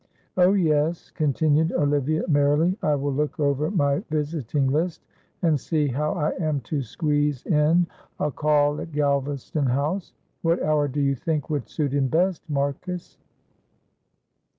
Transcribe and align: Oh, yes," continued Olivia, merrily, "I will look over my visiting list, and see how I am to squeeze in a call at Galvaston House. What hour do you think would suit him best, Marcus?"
Oh, 0.35 0.53
yes," 0.53 1.11
continued 1.11 1.71
Olivia, 1.73 2.23
merrily, 2.27 2.75
"I 2.81 2.95
will 2.95 3.13
look 3.13 3.39
over 3.39 3.69
my 3.69 3.99
visiting 4.09 4.65
list, 4.65 5.05
and 5.43 5.59
see 5.59 5.89
how 5.89 6.13
I 6.13 6.31
am 6.43 6.59
to 6.61 6.81
squeeze 6.81 7.45
in 7.45 7.85
a 8.19 8.31
call 8.31 8.81
at 8.81 8.91
Galvaston 8.93 9.67
House. 9.67 10.11
What 10.41 10.59
hour 10.63 10.87
do 10.87 10.99
you 11.01 11.13
think 11.13 11.51
would 11.51 11.69
suit 11.69 11.93
him 11.93 12.07
best, 12.07 12.41
Marcus?" 12.49 13.19